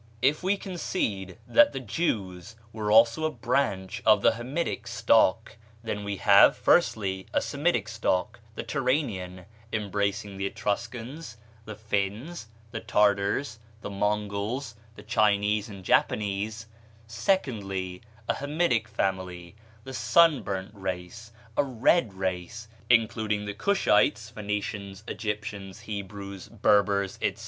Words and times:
If 0.23 0.41
we 0.41 0.57
concede 0.57 1.37
that 1.47 1.73
the 1.73 1.79
Jews 1.79 2.55
were 2.73 2.91
also 2.91 3.23
a 3.23 3.29
branch 3.29 4.01
of 4.03 4.23
the 4.23 4.31
Hamitic 4.31 4.87
stock, 4.87 5.57
then 5.83 6.03
we 6.03 6.17
have, 6.17 6.57
firstly, 6.57 7.27
a 7.35 7.39
Semitic 7.39 7.87
stock, 7.87 8.39
the 8.55 8.63
Turanian, 8.63 9.45
embracing 9.71 10.37
the 10.37 10.47
Etruscans, 10.47 11.37
the 11.65 11.75
Finns, 11.75 12.47
the 12.71 12.79
Tartars, 12.79 13.59
the 13.81 13.91
Mongols, 13.91 14.73
the 14.95 15.03
Chinese, 15.03 15.69
and 15.69 15.85
Japanese; 15.85 16.65
secondly, 17.05 18.01
a 18.27 18.33
Hamitic 18.33 18.87
family, 18.87 19.55
"the 19.83 19.93
sunburnt" 19.93 20.71
race 20.73 21.31
a 21.55 21.63
red 21.63 22.15
race 22.15 22.67
including 22.89 23.45
the 23.45 23.53
Cushites, 23.53 24.31
Phoenicians, 24.31 25.03
Egyptians, 25.07 25.81
Hebrews, 25.81 26.49
Berbers, 26.49 27.19
etc. 27.21 27.39